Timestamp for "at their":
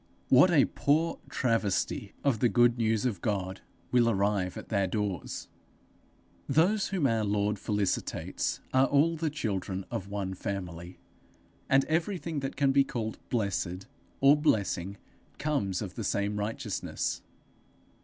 4.57-4.87